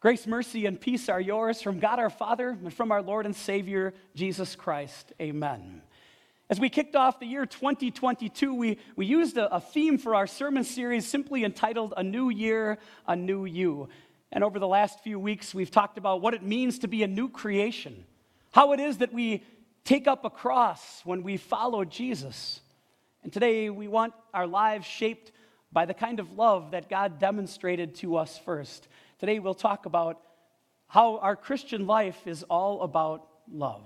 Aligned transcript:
Grace, 0.00 0.26
mercy, 0.26 0.64
and 0.64 0.80
peace 0.80 1.10
are 1.10 1.20
yours 1.20 1.60
from 1.60 1.78
God 1.78 1.98
our 1.98 2.08
Father 2.08 2.48
and 2.48 2.72
from 2.72 2.90
our 2.90 3.02
Lord 3.02 3.26
and 3.26 3.36
Savior, 3.36 3.92
Jesus 4.14 4.56
Christ. 4.56 5.12
Amen. 5.20 5.82
As 6.48 6.58
we 6.58 6.70
kicked 6.70 6.96
off 6.96 7.20
the 7.20 7.26
year 7.26 7.44
2022, 7.44 8.54
we, 8.54 8.78
we 8.96 9.04
used 9.04 9.36
a, 9.36 9.54
a 9.54 9.60
theme 9.60 9.98
for 9.98 10.14
our 10.14 10.26
sermon 10.26 10.64
series 10.64 11.06
simply 11.06 11.44
entitled 11.44 11.92
A 11.98 12.02
New 12.02 12.30
Year, 12.30 12.78
A 13.06 13.14
New 13.14 13.44
You. 13.44 13.90
And 14.32 14.42
over 14.42 14.58
the 14.58 14.66
last 14.66 15.00
few 15.00 15.18
weeks, 15.18 15.52
we've 15.54 15.70
talked 15.70 15.98
about 15.98 16.22
what 16.22 16.32
it 16.32 16.42
means 16.42 16.78
to 16.78 16.88
be 16.88 17.02
a 17.02 17.06
new 17.06 17.28
creation, 17.28 18.06
how 18.52 18.72
it 18.72 18.80
is 18.80 18.96
that 18.98 19.12
we 19.12 19.44
take 19.84 20.08
up 20.08 20.24
a 20.24 20.30
cross 20.30 21.02
when 21.04 21.22
we 21.22 21.36
follow 21.36 21.84
Jesus. 21.84 22.62
And 23.22 23.30
today, 23.30 23.68
we 23.68 23.86
want 23.86 24.14
our 24.32 24.46
lives 24.46 24.86
shaped 24.86 25.30
by 25.70 25.84
the 25.84 25.92
kind 25.92 26.20
of 26.20 26.32
love 26.32 26.70
that 26.70 26.88
God 26.88 27.18
demonstrated 27.18 27.96
to 27.96 28.16
us 28.16 28.38
first. 28.38 28.88
Today 29.20 29.38
we'll 29.38 29.52
talk 29.52 29.84
about 29.84 30.18
how 30.86 31.18
our 31.18 31.36
Christian 31.36 31.86
life 31.86 32.26
is 32.26 32.42
all 32.44 32.80
about 32.80 33.28
love. 33.52 33.84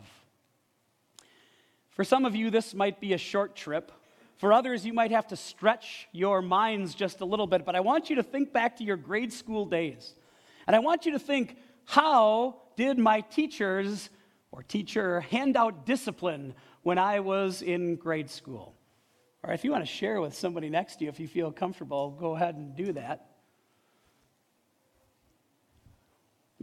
For 1.91 2.05
some 2.05 2.25
of 2.25 2.37
you, 2.37 2.51
this 2.51 2.73
might 2.73 3.01
be 3.01 3.15
a 3.15 3.19
short 3.19 3.57
trip. 3.57 3.91
For 4.37 4.53
others, 4.53 4.87
you 4.87 4.93
might 4.93 5.11
have 5.11 5.27
to 5.29 5.37
stretch 5.37 6.07
your 6.13 6.41
minds 6.41 6.95
just 6.95 7.21
a 7.21 7.25
little 7.25 7.49
bit. 7.49 7.65
But 7.65 7.75
I 7.75 7.81
want 7.81 8.11
you 8.11 8.17
to 8.17 8.23
think 8.23 8.53
back 8.53 8.77
to 8.77 8.85
your 8.85 8.97
grade 8.97 9.33
school 9.33 9.67
days. 9.67 10.15
And 10.69 10.77
I 10.77 10.79
want 10.79 11.05
you 11.05 11.11
to 11.11 11.19
think 11.19 11.57
how 11.85 12.61
did 12.77 12.97
my 12.97 13.21
teachers 13.21 14.11
or 14.53 14.63
teacher 14.63 15.19
hand 15.19 15.57
out 15.57 15.85
discipline 15.85 16.55
when 16.85 16.97
I 16.97 17.19
was 17.19 17.61
in 17.61 17.97
grade 17.97 18.31
school? 18.31 18.77
Or 19.43 19.53
if 19.53 19.65
you 19.65 19.73
want 19.73 19.85
to 19.85 19.93
share 19.93 20.21
with 20.21 20.37
somebody 20.37 20.71
next 20.71 21.01
to 21.01 21.05
you, 21.05 21.11
if 21.11 21.19
you 21.19 21.27
feel 21.27 21.51
comfortable, 21.51 22.13
go 22.13 22.37
ahead 22.37 22.55
and 22.55 22.77
do 22.77 22.93
that. 22.93 23.34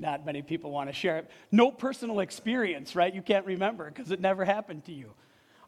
Not 0.01 0.25
many 0.25 0.41
people 0.41 0.71
want 0.71 0.89
to 0.89 0.93
share 0.93 1.19
it. 1.19 1.29
No 1.51 1.71
personal 1.71 2.21
experience, 2.21 2.95
right? 2.95 3.13
You 3.13 3.21
can't 3.21 3.45
remember 3.45 3.85
because 3.85 4.09
it 4.09 4.19
never 4.19 4.43
happened 4.43 4.85
to 4.85 4.91
you. 4.91 5.13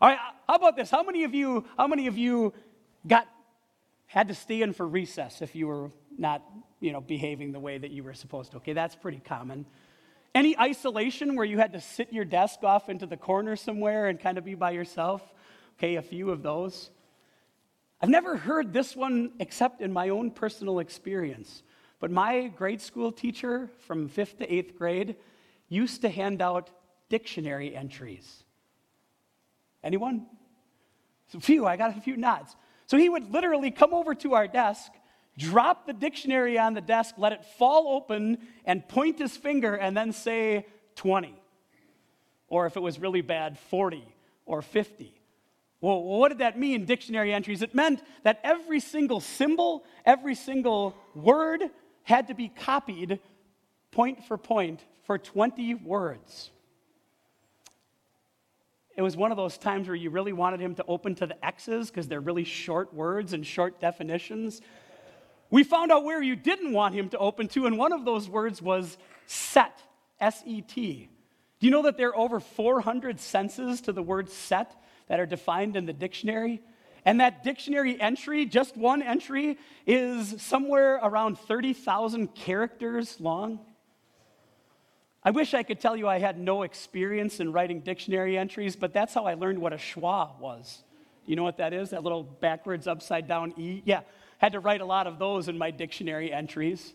All 0.01 0.09
right, 0.09 0.17
how 0.49 0.55
about 0.55 0.75
this? 0.75 0.89
How 0.89 1.03
many 1.03 1.23
of 1.23 1.35
you, 1.35 1.65
how 1.77 1.87
many 1.87 2.07
of 2.07 2.17
you 2.17 2.51
got 3.05 3.27
had 4.07 4.29
to 4.29 4.35
stay 4.35 4.63
in 4.63 4.73
for 4.73 4.87
recess 4.87 5.43
if 5.43 5.55
you 5.55 5.67
were 5.67 5.91
not, 6.17 6.43
you 6.79 6.91
know, 6.91 6.99
behaving 6.99 7.51
the 7.51 7.59
way 7.59 7.77
that 7.77 7.91
you 7.91 8.03
were 8.03 8.15
supposed 8.15 8.51
to? 8.51 8.57
Okay, 8.57 8.73
that's 8.73 8.95
pretty 8.95 9.19
common. 9.19 9.67
Any 10.33 10.57
isolation 10.57 11.35
where 11.35 11.45
you 11.45 11.59
had 11.59 11.73
to 11.73 11.79
sit 11.79 12.11
your 12.11 12.25
desk 12.25 12.63
off 12.63 12.89
into 12.89 13.05
the 13.05 13.17
corner 13.17 13.55
somewhere 13.55 14.07
and 14.07 14.19
kind 14.19 14.39
of 14.39 14.43
be 14.43 14.55
by 14.55 14.71
yourself? 14.71 15.21
Okay, 15.77 15.95
a 15.95 16.01
few 16.01 16.31
of 16.31 16.41
those. 16.41 16.89
I've 18.01 18.09
never 18.09 18.35
heard 18.35 18.73
this 18.73 18.95
one 18.95 19.33
except 19.39 19.79
in 19.79 19.93
my 19.93 20.09
own 20.09 20.31
personal 20.31 20.79
experience. 20.79 21.61
But 22.03 22.11
my 22.11 22.47
grade 22.47 22.81
school 22.81 23.13
teacher 23.13 23.69
from 23.87 24.09
fifth 24.09 24.39
to 24.39 24.53
eighth 24.53 24.77
grade 24.77 25.15
used 25.69 26.01
to 26.01 26.09
hand 26.09 26.41
out 26.41 26.69
dictionary 27.07 27.73
entries. 27.73 28.43
Anyone? 29.81 30.25
So 31.29 31.39
few, 31.39 31.65
I 31.65 31.77
got 31.77 31.97
a 31.97 32.01
few 32.01 32.17
nods. 32.17 32.57
So 32.87 32.97
he 32.97 33.07
would 33.07 33.31
literally 33.31 33.71
come 33.71 33.93
over 33.93 34.13
to 34.15 34.33
our 34.33 34.49
desk, 34.49 34.91
drop 35.37 35.87
the 35.87 35.93
dictionary 35.93 36.59
on 36.59 36.73
the 36.73 36.81
desk, 36.81 37.15
let 37.17 37.31
it 37.31 37.45
fall 37.57 37.95
open, 37.95 38.37
and 38.65 38.85
point 38.85 39.19
his 39.19 39.37
finger 39.37 39.73
and 39.73 39.95
then 39.95 40.11
say 40.11 40.65
20. 40.95 41.41
Or 42.49 42.65
if 42.65 42.75
it 42.75 42.81
was 42.81 42.99
really 42.99 43.21
bad, 43.21 43.57
40 43.57 44.05
or 44.45 44.61
50. 44.61 45.15
Well, 45.79 46.03
what 46.03 46.29
did 46.29 46.39
that 46.39 46.59
mean, 46.59 46.83
dictionary 46.83 47.33
entries? 47.33 47.61
It 47.61 47.73
meant 47.73 48.01
that 48.23 48.41
every 48.43 48.81
single 48.81 49.21
symbol, 49.21 49.85
every 50.05 50.35
single 50.35 50.97
word, 51.15 51.71
had 52.03 52.27
to 52.27 52.33
be 52.33 52.49
copied 52.49 53.19
point 53.91 54.23
for 54.25 54.37
point 54.37 54.83
for 55.03 55.17
20 55.17 55.75
words. 55.75 56.51
It 58.95 59.01
was 59.01 59.17
one 59.17 59.31
of 59.31 59.37
those 59.37 59.57
times 59.57 59.87
where 59.87 59.95
you 59.95 60.09
really 60.11 60.33
wanted 60.33 60.59
him 60.59 60.75
to 60.75 60.85
open 60.87 61.15
to 61.15 61.25
the 61.25 61.43
X's 61.43 61.89
because 61.89 62.07
they're 62.07 62.21
really 62.21 62.43
short 62.43 62.93
words 62.93 63.33
and 63.33 63.45
short 63.45 63.79
definitions. 63.79 64.61
We 65.49 65.63
found 65.63 65.91
out 65.91 66.03
where 66.03 66.21
you 66.21 66.35
didn't 66.35 66.73
want 66.73 66.93
him 66.93 67.09
to 67.09 67.17
open 67.17 67.47
to, 67.49 67.65
and 67.65 67.77
one 67.77 67.91
of 67.91 68.05
those 68.05 68.29
words 68.29 68.61
was 68.61 68.97
set, 69.25 69.81
S 70.19 70.43
E 70.45 70.61
T. 70.61 71.09
Do 71.59 71.67
you 71.67 71.71
know 71.71 71.83
that 71.83 71.97
there 71.97 72.09
are 72.09 72.17
over 72.17 72.39
400 72.39 73.19
senses 73.19 73.81
to 73.81 73.93
the 73.93 74.03
word 74.03 74.29
set 74.29 74.75
that 75.07 75.19
are 75.19 75.25
defined 75.25 75.75
in 75.75 75.85
the 75.85 75.93
dictionary? 75.93 76.61
And 77.05 77.19
that 77.19 77.43
dictionary 77.43 77.99
entry, 77.99 78.45
just 78.45 78.77
one 78.77 79.01
entry, 79.01 79.57
is 79.85 80.41
somewhere 80.41 80.95
around 80.95 81.37
30,000 81.37 82.33
characters 82.33 83.19
long. 83.19 83.59
I 85.25 85.31
wish 85.31 85.53
I 85.53 85.63
could 85.63 85.79
tell 85.79 85.95
you 85.95 86.07
I 86.07 86.19
had 86.19 86.37
no 86.37 86.63
experience 86.63 87.39
in 87.39 87.53
writing 87.53 87.81
dictionary 87.81 88.37
entries, 88.37 88.75
but 88.75 88.93
that's 88.93 89.13
how 89.13 89.25
I 89.25 89.35
learned 89.35 89.59
what 89.59 89.73
a 89.73 89.77
schwa 89.77 90.37
was. 90.39 90.83
You 91.25 91.35
know 91.35 91.43
what 91.43 91.57
that 91.57 91.73
is? 91.73 91.91
That 91.91 92.03
little 92.03 92.23
backwards, 92.23 92.87
upside 92.87 93.27
down 93.27 93.53
E? 93.57 93.81
Yeah, 93.85 94.01
had 94.37 94.53
to 94.53 94.59
write 94.59 94.81
a 94.81 94.85
lot 94.85 95.07
of 95.07 95.19
those 95.19 95.47
in 95.47 95.57
my 95.57 95.71
dictionary 95.71 96.31
entries. 96.31 96.93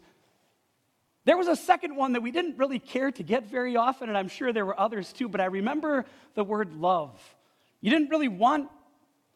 There 1.24 1.36
was 1.36 1.48
a 1.48 1.56
second 1.56 1.96
one 1.96 2.12
that 2.12 2.22
we 2.22 2.30
didn't 2.30 2.58
really 2.58 2.78
care 2.78 3.10
to 3.10 3.22
get 3.22 3.50
very 3.50 3.76
often, 3.76 4.08
and 4.08 4.16
I'm 4.16 4.28
sure 4.28 4.52
there 4.52 4.66
were 4.66 4.78
others 4.78 5.12
too, 5.12 5.28
but 5.28 5.40
I 5.40 5.46
remember 5.46 6.04
the 6.34 6.44
word 6.44 6.74
love. 6.74 7.18
You 7.80 7.90
didn't 7.90 8.08
really 8.08 8.28
want 8.28 8.70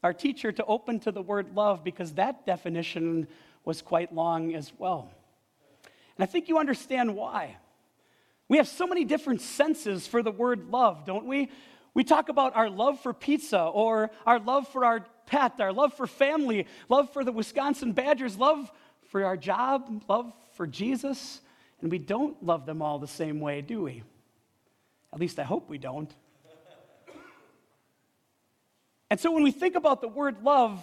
our 0.03 0.13
teacher 0.13 0.53
to 0.53 0.65
open 0.65 0.99
to 1.01 1.13
the 1.13 1.23
word 1.23 1.55
love 1.55 1.85
because 1.85 2.13
that 2.15 2.45
definition 2.47 3.29
was 3.65 3.83
quite 3.83 4.15
long 4.15 4.55
as 4.55 4.73
well. 4.79 5.11
And 6.17 6.25
I 6.25 6.27
think 6.27 6.49
you 6.49 6.59
understand 6.59 7.15
why. 7.15 7.57
We 8.49 8.57
have 8.59 8.69
so 8.69 8.87
many 8.87 9.05
different 9.05 9.41
senses 9.41 10.07
for 10.07 10.23
the 10.23 10.31
word 10.31 10.69
love, 10.71 11.05
don't 11.07 11.27
we? 11.27 11.51
We 11.95 12.05
talk 12.05 12.29
about 12.29 12.57
our 12.57 12.71
love 12.71 13.01
for 13.01 13.13
pizza 13.13 13.61
or 13.61 14.11
our 14.27 14.39
love 14.39 14.69
for 14.69 14.85
our 14.85 15.07
pet, 15.27 15.61
our 15.61 15.73
love 15.73 15.95
for 15.95 16.07
family, 16.07 16.67
love 16.89 17.13
for 17.13 17.25
the 17.25 17.33
Wisconsin 17.33 17.93
Badgers, 17.93 18.37
love 18.37 18.71
for 19.09 19.25
our 19.25 19.37
job, 19.37 20.03
love 20.09 20.33
for 20.53 20.67
Jesus, 20.67 21.41
and 21.81 21.91
we 21.91 21.99
don't 21.99 22.43
love 22.43 22.67
them 22.67 22.83
all 22.83 22.99
the 22.99 23.07
same 23.07 23.41
way, 23.41 23.61
do 23.61 23.83
we? 23.83 24.03
At 25.13 25.21
least 25.21 25.39
I 25.39 25.45
hope 25.45 25.69
we 25.69 25.79
don't. 25.79 26.11
And 29.13 29.21
so 29.21 29.31
when 29.31 29.43
we 29.43 29.51
think 29.51 29.75
about 29.75 30.01
the 30.01 30.09
word 30.09 30.43
love, 30.43 30.83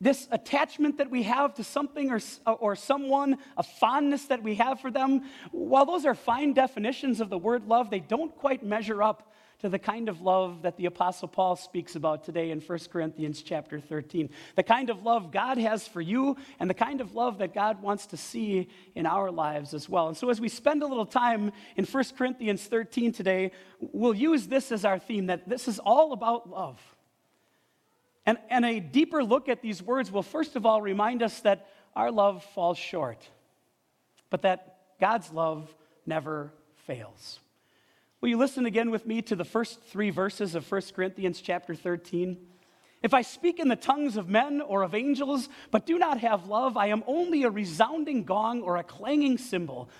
this 0.00 0.26
attachment 0.30 0.96
that 0.96 1.10
we 1.10 1.24
have 1.24 1.52
to 1.56 1.64
something 1.64 2.10
or, 2.10 2.18
uh, 2.46 2.52
or 2.52 2.74
someone, 2.74 3.36
a 3.58 3.62
fondness 3.62 4.24
that 4.28 4.42
we 4.42 4.54
have 4.54 4.80
for 4.80 4.90
them, 4.90 5.24
while 5.50 5.84
those 5.84 6.06
are 6.06 6.14
fine 6.14 6.54
definitions 6.54 7.20
of 7.20 7.28
the 7.28 7.36
word 7.36 7.68
love, 7.68 7.90
they 7.90 8.00
don't 8.00 8.34
quite 8.36 8.64
measure 8.64 9.02
up 9.02 9.34
to 9.58 9.68
the 9.68 9.78
kind 9.78 10.08
of 10.08 10.22
love 10.22 10.62
that 10.62 10.78
the 10.78 10.86
apostle 10.86 11.28
paul 11.28 11.54
speaks 11.54 11.94
about 11.94 12.24
today 12.24 12.50
in 12.50 12.58
1 12.58 12.78
corinthians 12.90 13.42
chapter 13.42 13.78
13 13.78 14.28
the 14.56 14.62
kind 14.62 14.90
of 14.90 15.04
love 15.04 15.30
god 15.30 15.56
has 15.56 15.86
for 15.86 16.00
you 16.00 16.36
and 16.58 16.68
the 16.68 16.74
kind 16.74 17.00
of 17.00 17.14
love 17.14 17.38
that 17.38 17.54
god 17.54 17.80
wants 17.80 18.06
to 18.06 18.16
see 18.16 18.68
in 18.96 19.06
our 19.06 19.30
lives 19.30 19.72
as 19.72 19.88
well. 19.88 20.08
And 20.08 20.16
so 20.16 20.30
as 20.30 20.40
we 20.40 20.48
spend 20.48 20.82
a 20.82 20.86
little 20.86 21.06
time 21.06 21.52
in 21.76 21.84
1 21.84 22.04
corinthians 22.18 22.64
13 22.64 23.12
today 23.12 23.52
we'll 23.78 24.14
use 24.14 24.48
this 24.48 24.72
as 24.72 24.84
our 24.84 24.98
theme 24.98 25.26
that 25.26 25.48
this 25.48 25.68
is 25.68 25.78
all 25.78 26.12
about 26.12 26.50
love 26.50 26.80
and, 28.24 28.38
and 28.50 28.64
a 28.64 28.80
deeper 28.80 29.24
look 29.24 29.48
at 29.48 29.62
these 29.62 29.82
words 29.82 30.10
will, 30.10 30.22
first 30.22 30.56
of 30.56 30.64
all, 30.64 30.80
remind 30.80 31.22
us 31.22 31.40
that 31.40 31.68
our 31.96 32.10
love 32.10 32.44
falls 32.54 32.78
short, 32.78 33.18
but 34.30 34.42
that 34.42 34.78
God's 35.00 35.32
love 35.32 35.74
never 36.06 36.52
fails. 36.86 37.40
Will 38.20 38.28
you 38.28 38.38
listen 38.38 38.66
again 38.66 38.90
with 38.90 39.04
me 39.04 39.20
to 39.22 39.34
the 39.34 39.44
first 39.44 39.82
three 39.82 40.10
verses 40.10 40.54
of 40.54 40.70
1 40.70 40.82
Corinthians 40.94 41.40
chapter 41.40 41.74
13? 41.74 42.38
If 43.02 43.14
I 43.14 43.22
speak 43.22 43.58
in 43.58 43.66
the 43.66 43.74
tongues 43.74 44.16
of 44.16 44.28
men 44.28 44.60
or 44.60 44.82
of 44.82 44.94
angels, 44.94 45.48
but 45.72 45.86
do 45.86 45.98
not 45.98 46.20
have 46.20 46.46
love, 46.46 46.76
I 46.76 46.86
am 46.86 47.02
only 47.08 47.42
a 47.42 47.50
resounding 47.50 48.22
gong 48.22 48.62
or 48.62 48.76
a 48.76 48.84
clanging 48.84 49.38
cymbal. 49.38 49.90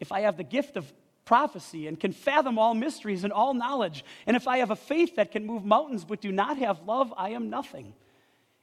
If 0.00 0.12
I 0.12 0.20
have 0.20 0.36
the 0.36 0.44
gift 0.44 0.76
of 0.76 0.92
prophecy 1.24 1.86
and 1.86 1.98
can 1.98 2.12
fathom 2.12 2.58
all 2.58 2.74
mysteries 2.74 3.24
and 3.24 3.32
all 3.32 3.54
knowledge. 3.54 4.04
And 4.26 4.36
if 4.36 4.48
I 4.48 4.58
have 4.58 4.70
a 4.70 4.76
faith 4.76 5.16
that 5.16 5.30
can 5.30 5.46
move 5.46 5.64
mountains 5.64 6.04
but 6.04 6.20
do 6.20 6.32
not 6.32 6.58
have 6.58 6.82
love, 6.86 7.12
I 7.16 7.30
am 7.30 7.50
nothing. 7.50 7.94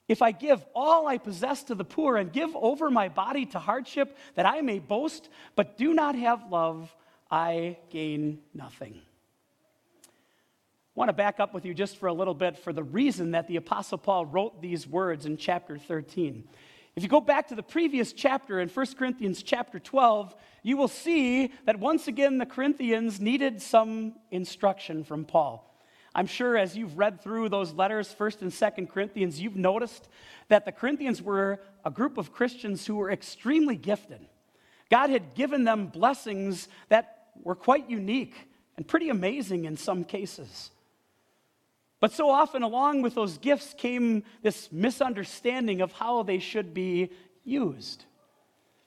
If 0.08 0.24
I 0.24 0.32
give 0.32 0.66
all 0.74 1.08
I 1.08 1.20
possess 1.20 1.64
to 1.66 1.76
the 1.76 1.86
poor 1.86 2.18
and 2.18 2.34
give 2.34 2.56
over 2.56 2.90
my 2.90 3.10
body 3.10 3.46
to 3.48 3.60
hardship 3.60 4.18
that 4.36 4.46
I 4.46 4.62
may 4.62 4.80
boast, 4.80 5.30
but 5.56 5.78
do 5.78 5.94
not 5.94 6.16
have 6.16 6.52
love, 6.52 6.94
I 7.30 7.78
gain 7.92 8.40
nothing. 8.54 9.00
I 10.04 11.00
want 11.00 11.10
to 11.10 11.14
back 11.14 11.40
up 11.40 11.54
with 11.54 11.64
you 11.64 11.76
just 11.76 11.98
for 11.98 12.08
a 12.08 12.14
little 12.14 12.34
bit 12.34 12.58
for 12.58 12.74
the 12.74 12.84
reason 12.84 13.32
that 13.32 13.48
the 13.48 13.56
Apostle 13.58 14.00
Paul 14.00 14.26
wrote 14.26 14.62
these 14.62 14.88
words 14.88 15.28
in 15.28 15.38
chapter 15.38 15.78
13. 15.78 16.44
If 17.00 17.04
you 17.04 17.08
go 17.08 17.22
back 17.22 17.48
to 17.48 17.56
the 17.56 17.64
previous 17.64 18.12
chapter 18.12 18.60
in 18.60 18.68
1 18.68 18.86
Corinthians 18.98 19.42
chapter 19.42 19.80
12, 19.80 20.36
you 20.64 20.76
will 20.76 20.90
see 20.90 21.50
that 21.64 21.80
once 21.80 22.10
again 22.10 22.40
the 22.40 22.46
Corinthians 22.46 23.22
needed 23.22 23.62
some 23.62 24.16
instruction 24.32 25.06
from 25.06 25.24
Paul. 25.24 25.82
I'm 26.14 26.28
sure 26.28 26.58
as 26.58 26.76
you've 26.76 26.98
read 26.98 27.22
through 27.22 27.48
those 27.48 27.72
letters, 27.72 28.14
1st 28.20 28.42
and 28.42 28.52
2nd 28.52 28.90
Corinthians, 28.90 29.40
you've 29.40 29.56
noticed 29.56 30.10
that 30.50 30.66
the 30.66 30.74
Corinthians 30.74 31.22
were 31.22 31.62
a 31.86 31.90
group 31.90 32.18
of 32.18 32.34
Christians 32.34 32.86
who 32.86 32.98
were 32.98 33.10
extremely 33.10 33.78
gifted. 33.78 34.28
God 34.92 35.10
had 35.10 35.36
given 35.36 35.64
them 35.64 35.88
blessings 35.88 36.68
that 36.90 37.28
were 37.42 37.56
quite 37.56 37.90
unique 37.90 38.36
and 38.76 38.86
pretty 38.86 39.08
amazing 39.08 39.64
in 39.64 39.78
some 39.78 40.04
cases. 40.04 40.72
But 42.00 42.14
so 42.14 42.30
often, 42.30 42.64
along 42.64 43.02
with 43.02 43.16
those 43.16 43.38
gifts, 43.38 43.74
came 43.78 44.24
this 44.42 44.72
misunderstanding 44.72 45.82
of 45.82 45.92
how 45.92 46.24
they 46.24 46.40
should 46.40 46.74
be 46.74 47.12
used. 47.44 48.06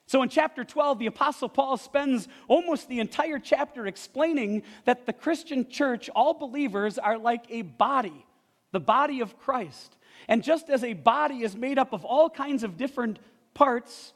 So 0.06 0.22
in 0.22 0.28
chapter 0.28 0.64
12, 0.64 0.98
the 0.98 1.06
Apostle 1.06 1.48
Paul 1.48 1.76
spends 1.76 2.28
almost 2.48 2.88
the 2.88 3.00
entire 3.00 3.38
chapter 3.38 3.86
explaining 3.86 4.62
that 4.84 5.06
the 5.06 5.12
Christian 5.12 5.68
church, 5.68 6.10
all 6.14 6.34
believers, 6.34 6.98
are 6.98 7.18
like 7.18 7.44
a 7.50 7.62
body, 7.62 8.26
the 8.72 8.80
body 8.80 9.20
of 9.20 9.38
Christ. 9.38 9.96
And 10.28 10.42
just 10.42 10.68
as 10.68 10.84
a 10.84 10.92
body 10.92 11.42
is 11.42 11.56
made 11.56 11.78
up 11.78 11.92
of 11.92 12.04
all 12.04 12.28
kinds 12.30 12.62
of 12.62 12.76
different 12.76 13.18
parts 13.54 14.12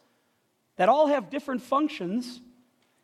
that 0.77 0.89
all 0.89 1.07
have 1.07 1.31
different 1.31 1.63
functions, 1.63 2.41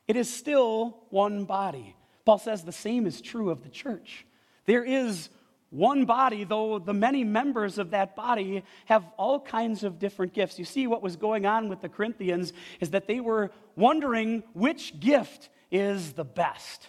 it 0.06 0.16
is 0.16 0.32
still 0.32 1.04
one 1.10 1.44
body. 1.44 1.96
Paul 2.24 2.38
says 2.38 2.62
the 2.62 2.72
same 2.72 3.06
is 3.06 3.20
true 3.20 3.50
of 3.50 3.62
the 3.62 3.70
church. 3.70 4.26
There 4.66 4.84
is 4.84 5.30
one 5.72 6.04
body, 6.04 6.44
though 6.44 6.78
the 6.78 6.92
many 6.92 7.24
members 7.24 7.78
of 7.78 7.90
that 7.90 8.14
body 8.14 8.62
have 8.84 9.04
all 9.16 9.40
kinds 9.40 9.84
of 9.84 9.98
different 9.98 10.34
gifts. 10.34 10.58
You 10.58 10.66
see, 10.66 10.86
what 10.86 11.02
was 11.02 11.16
going 11.16 11.46
on 11.46 11.68
with 11.68 11.80
the 11.80 11.88
Corinthians 11.88 12.52
is 12.80 12.90
that 12.90 13.06
they 13.06 13.20
were 13.20 13.50
wondering 13.74 14.44
which 14.52 15.00
gift 15.00 15.48
is 15.70 16.12
the 16.12 16.24
best. 16.24 16.88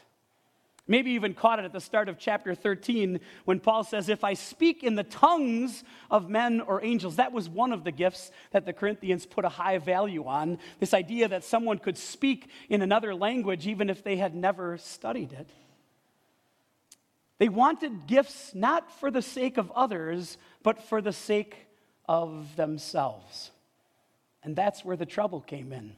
Maybe 0.85 1.12
even 1.12 1.33
caught 1.33 1.59
it 1.59 1.65
at 1.65 1.71
the 1.71 1.80
start 1.80 2.09
of 2.09 2.19
chapter 2.19 2.53
13 2.53 3.21
when 3.45 3.62
Paul 3.62 3.85
says, 3.85 4.09
If 4.09 4.25
I 4.25 4.33
speak 4.33 4.83
in 4.83 4.95
the 4.95 5.03
tongues 5.03 5.85
of 6.12 6.30
men 6.30 6.59
or 6.59 6.83
angels, 6.83 7.15
that 7.15 7.31
was 7.31 7.47
one 7.47 7.71
of 7.71 7.85
the 7.85 7.91
gifts 7.91 8.31
that 8.51 8.65
the 8.65 8.74
Corinthians 8.74 9.25
put 9.25 9.45
a 9.45 9.50
high 9.50 9.77
value 9.77 10.25
on. 10.25 10.59
This 10.81 10.94
idea 10.94 11.30
that 11.30 11.45
someone 11.45 11.77
could 11.77 11.97
speak 11.97 12.50
in 12.68 12.81
another 12.81 13.15
language 13.15 13.65
even 13.65 13.89
if 13.89 14.03
they 14.03 14.18
had 14.18 14.35
never 14.35 14.77
studied 14.77 15.31
it. 15.31 15.50
They 17.44 17.50
wanted 17.50 18.07
gifts 18.07 18.56
not 18.56 18.90
for 19.01 19.12
the 19.12 19.22
sake 19.22 19.57
of 19.57 19.69
others, 19.75 20.38
but 20.63 20.81
for 20.81 21.01
the 21.01 21.12
sake 21.12 21.57
of 22.07 22.56
themselves. 22.56 23.51
And 24.44 24.56
that's 24.56 24.86
where 24.86 24.95
the 24.95 25.06
trouble 25.06 25.42
came 25.42 25.74
in. 25.74 25.98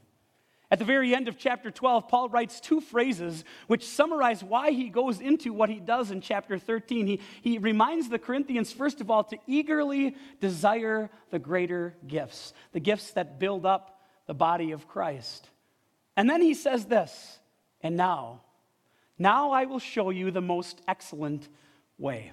At 0.72 0.80
the 0.80 0.84
very 0.84 1.14
end 1.14 1.28
of 1.28 1.38
chapter 1.38 1.70
12, 1.70 2.08
Paul 2.08 2.30
writes 2.30 2.58
two 2.58 2.80
phrases 2.80 3.44
which 3.68 3.86
summarize 3.86 4.42
why 4.42 4.72
he 4.72 4.88
goes 4.88 5.20
into 5.20 5.52
what 5.52 5.70
he 5.70 5.78
does 5.78 6.10
in 6.10 6.20
chapter 6.20 6.58
13. 6.58 7.06
He, 7.06 7.20
he 7.42 7.58
reminds 7.58 8.08
the 8.08 8.18
Corinthians, 8.18 8.72
first 8.72 9.00
of 9.00 9.08
all, 9.08 9.22
to 9.22 9.38
eagerly 9.46 10.16
desire 10.40 11.10
the 11.30 11.38
greater 11.38 11.94
gifts, 12.08 12.54
the 12.72 12.80
gifts 12.80 13.12
that 13.12 13.38
build 13.38 13.64
up 13.64 14.00
the 14.26 14.34
body 14.34 14.72
of 14.72 14.88
Christ. 14.88 15.48
And 16.16 16.28
then 16.28 16.42
he 16.42 16.54
says 16.54 16.86
this, 16.86 17.38
and 17.84 17.96
now, 17.96 18.40
now 19.18 19.50
I 19.50 19.64
will 19.64 19.78
show 19.78 20.10
you 20.10 20.30
the 20.30 20.40
most 20.40 20.80
excellent 20.86 21.48
way. 21.98 22.32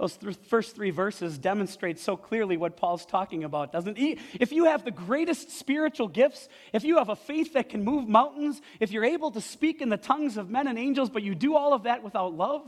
Those 0.00 0.16
th- 0.16 0.36
first 0.48 0.74
three 0.74 0.90
verses 0.90 1.36
demonstrate 1.36 1.98
so 1.98 2.16
clearly 2.16 2.56
what 2.56 2.78
Paul's 2.78 3.04
talking 3.04 3.44
about, 3.44 3.70
doesn't 3.70 3.98
he? 3.98 4.18
If 4.40 4.50
you 4.50 4.64
have 4.64 4.82
the 4.82 4.90
greatest 4.90 5.50
spiritual 5.50 6.08
gifts, 6.08 6.48
if 6.72 6.84
you 6.84 6.96
have 6.96 7.10
a 7.10 7.16
faith 7.16 7.52
that 7.52 7.68
can 7.68 7.84
move 7.84 8.08
mountains, 8.08 8.62
if 8.80 8.92
you're 8.92 9.04
able 9.04 9.30
to 9.32 9.42
speak 9.42 9.82
in 9.82 9.90
the 9.90 9.98
tongues 9.98 10.38
of 10.38 10.48
men 10.48 10.68
and 10.68 10.78
angels, 10.78 11.10
but 11.10 11.22
you 11.22 11.34
do 11.34 11.54
all 11.54 11.74
of 11.74 11.82
that 11.82 12.02
without 12.02 12.32
love, 12.32 12.62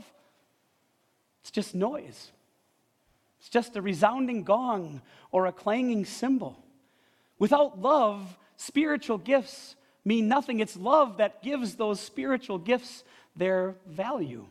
it's 1.41 1.49
just 1.49 1.73
noise. 1.73 2.31
It's 3.39 3.49
just 3.49 3.75
a 3.75 3.81
resounding 3.81 4.43
gong 4.43 5.01
or 5.31 5.47
a 5.47 5.51
clanging 5.51 6.05
cymbal. 6.05 6.63
Without 7.39 7.81
love, 7.81 8.37
spiritual 8.57 9.17
gifts 9.17 9.75
mean 10.05 10.27
nothing. 10.27 10.59
It's 10.59 10.75
love 10.75 11.17
that 11.17 11.43
gives 11.43 11.75
those 11.75 11.99
spiritual 11.99 12.57
gifts 12.57 13.03
their 13.35 13.75
value. 13.85 14.45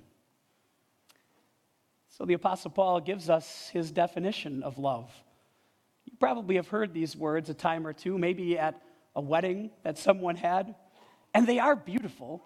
So 2.09 2.25
the 2.25 2.35
Apostle 2.35 2.71
Paul 2.71 3.01
gives 3.01 3.31
us 3.31 3.69
his 3.73 3.91
definition 3.91 4.63
of 4.63 4.79
love. 4.79 5.11
You 6.05 6.13
probably 6.19 6.57
have 6.57 6.69
heard 6.69 6.93
these 6.93 7.17
words 7.17 7.49
a 7.49 7.55
time 7.55 7.87
or 7.87 7.93
two, 7.93 8.19
maybe 8.19 8.59
at 8.59 8.81
a 9.15 9.21
wedding 9.21 9.71
that 9.83 9.99
someone 9.99 10.37
had, 10.37 10.75
and 11.35 11.47
they 11.47 11.59
are 11.59 11.77
beautiful. 11.77 12.43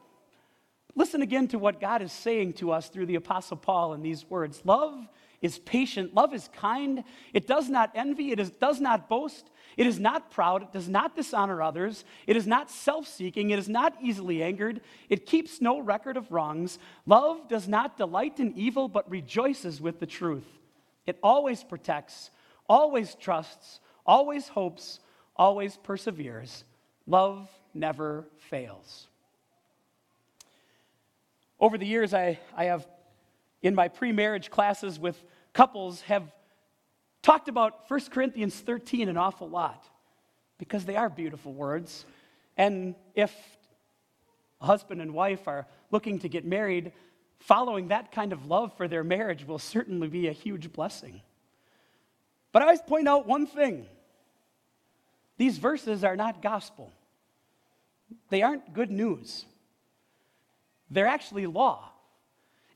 Listen 0.95 1.21
again 1.21 1.49
to 1.49 1.59
what 1.59 1.81
God 1.81 2.01
is 2.01 2.13
saying 2.13 2.55
to 2.55 2.73
us 2.73 2.89
through 2.89 3.07
the 3.07 3.17
Apostle 3.17 3.57
Paul 3.57 3.95
in 3.95 4.03
these 4.03 4.29
words 4.29 4.63
Love 4.65 4.95
is 5.43 5.59
patient, 5.59 6.15
love 6.15 6.33
is 6.35 6.49
kind, 6.57 7.05
it 7.33 7.47
does 7.47 7.69
not 7.69 7.91
envy, 7.95 8.33
it 8.33 8.41
is, 8.41 8.51
does 8.51 8.81
not 8.81 9.09
boast, 9.09 9.51
it 9.77 9.87
is 9.87 9.99
not 10.01 10.31
proud, 10.31 10.63
it 10.63 10.73
does 10.73 10.89
not 10.89 11.15
dishonor 11.15 11.63
others, 11.63 12.05
it 12.27 12.37
is 12.37 12.47
not 12.47 12.71
self 12.71 13.07
seeking, 13.07 13.51
it 13.51 13.59
is 13.59 13.69
not 13.69 13.95
easily 14.01 14.43
angered, 14.43 14.81
it 15.09 15.27
keeps 15.27 15.61
no 15.61 15.81
record 15.81 16.17
of 16.17 16.33
wrongs. 16.33 16.79
Love 17.05 17.49
does 17.49 17.69
not 17.69 17.97
delight 17.97 18.41
in 18.41 18.57
evil, 18.57 18.89
but 18.89 19.11
rejoices 19.11 19.81
with 19.81 20.01
the 20.01 20.07
truth. 20.07 20.47
It 21.05 21.19
always 21.23 21.63
protects, 21.63 22.31
always 22.69 23.15
trusts, 23.15 23.81
always 24.05 24.49
hopes, 24.49 25.01
always 25.37 25.77
perseveres. 25.77 26.65
Love 27.07 27.49
never 27.75 28.27
fails. 28.39 29.07
Over 31.59 31.79
the 31.79 31.87
years, 31.87 32.13
I, 32.13 32.39
I 32.55 32.65
have, 32.65 32.87
in 33.63 33.75
my 33.75 33.89
pre 33.89 34.13
marriage 34.13 34.51
classes 34.51 34.99
with 34.99 35.23
couples, 35.53 36.03
have 36.03 36.25
talked 37.23 37.49
about 37.49 37.91
1 37.91 38.01
Corinthians 38.11 38.55
13 38.55 39.09
an 39.09 39.17
awful 39.17 39.49
lot 39.49 39.85
because 40.59 40.85
they 40.85 40.97
are 40.97 41.09
beautiful 41.09 41.53
words. 41.53 42.05
And 42.57 42.95
if 43.15 43.35
a 44.61 44.67
husband 44.67 45.01
and 45.01 45.13
wife 45.13 45.49
are 45.49 45.67
looking 45.91 46.19
to 46.21 46.29
get 46.29 46.45
married, 46.45 46.93
following 47.41 47.89
that 47.89 48.13
kind 48.13 48.33
of 48.33 48.47
love 48.47 48.77
for 48.77 48.89
their 48.89 49.05
marriage 49.05 49.47
will 49.47 49.59
certainly 49.59 50.09
be 50.09 50.29
a 50.29 50.33
huge 50.33 50.73
blessing. 50.73 51.21
But 52.53 52.63
I 52.63 52.67
always 52.67 52.81
point 52.81 53.09
out 53.09 53.27
one 53.27 53.47
thing 53.47 53.87
these 55.37 55.59
verses 55.59 56.05
are 56.05 56.17
not 56.17 56.41
gospel, 56.41 56.93
they 58.31 58.43
aren't 58.43 58.73
good 58.73 58.91
news. 58.91 59.45
They're 60.89 61.09
actually 61.09 61.47
law. 61.47 61.91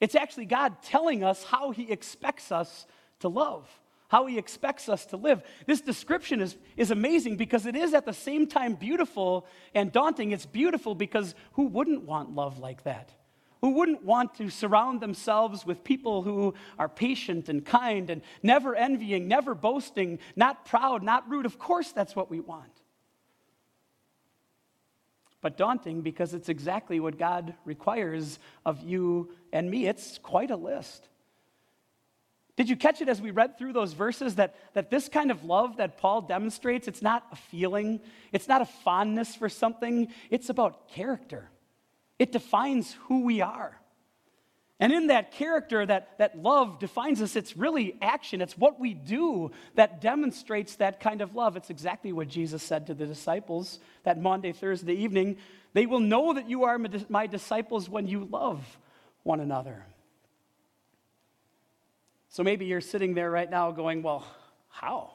It's 0.00 0.14
actually 0.14 0.47
God 0.47 0.82
telling 0.82 1.23
us 1.23 1.44
how 1.44 1.70
He 1.70 1.91
expects 1.91 2.50
us 2.50 2.87
to 3.20 3.29
love 3.29 3.69
how 4.11 4.26
he 4.26 4.38
expects 4.38 4.88
us 4.88 5.06
to 5.06 5.17
live. 5.17 5.41
This 5.67 5.81
description 5.81 6.41
is, 6.41 6.56
is 6.76 6.91
amazing 6.91 7.37
because 7.37 7.64
it 7.64 7.76
is 7.76 7.94
at 7.94 8.05
the 8.05 8.12
same 8.12 8.49
time 8.49 8.75
beautiful 8.75 9.47
and 9.73 9.93
daunting. 9.93 10.32
It's 10.32 10.47
beautiful 10.47 10.97
because 10.97 11.37
who 11.52 11.67
wouldn't 11.67 12.02
want 12.02 12.35
love 12.35 12.58
like 12.58 12.82
that? 12.82 13.12
Who 13.61 13.71
wouldn't 13.71 14.04
want 14.04 14.35
to 14.37 14.50
surround 14.50 15.00
themselves 15.00 15.64
with 15.64 15.85
people 15.85 16.23
who 16.23 16.54
are 16.76 16.88
patient 16.88 17.49
and 17.49 17.64
kind 17.64 18.11
and 18.11 18.23
never 18.42 18.75
envying, 18.75 19.28
never 19.28 19.54
boasting, 19.54 20.19
not 20.35 20.64
proud, 20.64 21.04
not 21.04 21.30
rude? 21.30 21.47
Of 21.47 21.61
course, 21.61 21.92
that's 21.92 22.16
what 22.16 22.30
we 22.30 22.40
want. 22.40 22.79
But 25.40 25.56
daunting 25.56 26.02
because 26.02 26.35
it's 26.35 26.49
exactly 26.49 27.00
what 27.00 27.18
God 27.18 27.54
requires 27.64 28.38
of 28.66 28.82
you 28.82 29.30
and 29.52 29.70
me. 29.70 29.87
It's 29.87 30.18
quite 30.18 30.50
a 30.50 30.56
list. 30.56 31.09
Did 32.56 32.68
you 32.68 32.76
catch 32.76 33.00
it 33.00 33.09
as 33.09 33.23
we 33.23 33.30
read 33.30 33.56
through 33.56 33.73
those 33.73 33.94
verses 33.94 34.35
that, 34.35 34.54
that 34.75 34.90
this 34.90 35.09
kind 35.09 35.30
of 35.30 35.44
love 35.44 35.78
that 35.78 35.97
Paul 35.97 36.20
demonstrates, 36.20 36.88
it's 36.88 37.00
not 37.00 37.25
a 37.32 37.37
feeling, 37.37 38.00
it's 38.32 38.49
not 38.49 38.61
a 38.61 38.66
fondness 38.66 39.35
for 39.35 39.49
something, 39.49 40.09
it's 40.28 40.50
about 40.50 40.88
character. 40.90 41.49
It 42.18 42.32
defines 42.32 42.92
who 43.04 43.25
we 43.25 43.40
are. 43.40 43.79
And 44.80 44.94
in 44.94 45.08
that 45.08 45.32
character, 45.32 45.84
that, 45.84 46.16
that 46.16 46.38
love 46.38 46.78
defines 46.78 47.20
us, 47.20 47.37
it's 47.37 47.54
really 47.54 47.99
action. 48.00 48.40
It's 48.40 48.56
what 48.56 48.80
we 48.80 48.94
do 48.94 49.50
that 49.75 50.00
demonstrates 50.00 50.76
that 50.76 51.00
kind 51.00 51.20
of 51.20 51.34
love. 51.34 51.54
It's 51.58 51.68
exactly 51.68 52.14
what 52.14 52.28
Jesus 52.28 52.62
said 52.62 52.87
to 52.87 52.94
the 52.94 53.04
disciples 53.06 53.78
that 54.04 54.20
Maundy, 54.20 54.52
Thursday 54.52 54.94
evening. 54.94 55.37
They 55.75 55.84
will 55.84 56.00
know 56.00 56.32
that 56.32 56.49
you 56.49 56.64
are 56.64 56.80
my 57.10 57.26
disciples 57.26 57.90
when 57.90 58.06
you 58.08 58.25
love 58.25 58.78
one 59.22 59.40
another. 59.40 59.84
So 62.30 62.42
maybe 62.42 62.64
you're 62.64 62.80
sitting 62.80 63.12
there 63.12 63.30
right 63.30 63.50
now 63.50 63.72
going, 63.72 64.02
well, 64.02 64.25
how? 64.70 65.12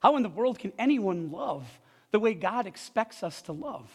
How 0.00 0.16
in 0.16 0.24
the 0.24 0.28
world 0.28 0.58
can 0.58 0.72
anyone 0.78 1.30
love 1.30 1.64
the 2.10 2.18
way 2.18 2.34
God 2.34 2.66
expects 2.66 3.22
us 3.22 3.40
to 3.42 3.52
love? 3.52 3.88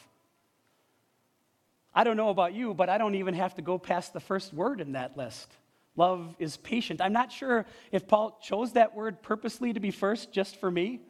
I 1.93 2.03
don't 2.03 2.17
know 2.17 2.29
about 2.29 2.53
you, 2.53 2.73
but 2.73 2.89
I 2.89 2.97
don't 2.97 3.15
even 3.15 3.33
have 3.33 3.55
to 3.55 3.61
go 3.61 3.77
past 3.77 4.13
the 4.13 4.19
first 4.19 4.53
word 4.53 4.79
in 4.79 4.93
that 4.93 5.17
list. 5.17 5.51
Love 5.97 6.35
is 6.39 6.55
patient. 6.57 7.01
I'm 7.01 7.11
not 7.11 7.31
sure 7.31 7.65
if 7.91 8.07
Paul 8.07 8.39
chose 8.41 8.73
that 8.73 8.95
word 8.95 9.21
purposely 9.21 9.73
to 9.73 9.79
be 9.79 9.91
first 9.91 10.31
just 10.31 10.55
for 10.55 10.71
me, 10.71 11.01